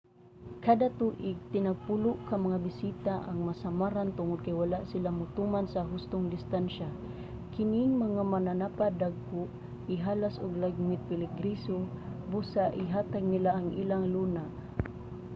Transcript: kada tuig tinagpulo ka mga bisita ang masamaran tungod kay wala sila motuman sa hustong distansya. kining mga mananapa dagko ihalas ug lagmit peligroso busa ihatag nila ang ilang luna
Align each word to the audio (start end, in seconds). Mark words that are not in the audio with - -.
kada 0.65 0.87
tuig 0.99 1.37
tinagpulo 1.53 2.11
ka 2.27 2.35
mga 2.45 2.57
bisita 2.67 3.15
ang 3.29 3.39
masamaran 3.49 4.09
tungod 4.17 4.39
kay 4.45 4.55
wala 4.61 4.79
sila 4.91 5.09
motuman 5.19 5.65
sa 5.69 5.81
hustong 5.91 6.25
distansya. 6.35 6.89
kining 7.53 7.91
mga 8.05 8.21
mananapa 8.33 8.85
dagko 9.01 9.41
ihalas 9.95 10.35
ug 10.43 10.51
lagmit 10.63 11.01
peligroso 11.11 11.77
busa 12.31 12.65
ihatag 12.83 13.25
nila 13.33 13.49
ang 13.55 13.67
ilang 13.81 14.05
luna 14.13 14.43